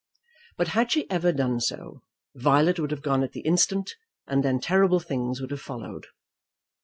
But 0.57 0.69
had 0.69 0.91
she 0.91 1.07
ever 1.11 1.31
done 1.31 1.59
so, 1.59 2.01
Violet 2.33 2.79
would 2.79 2.89
have 2.89 3.03
gone 3.03 3.21
at 3.21 3.33
the 3.33 3.41
instant, 3.41 3.93
and 4.25 4.43
then 4.43 4.59
terrible 4.59 4.99
things 4.99 5.39
would 5.39 5.51
have 5.51 5.61
followed. 5.61 6.07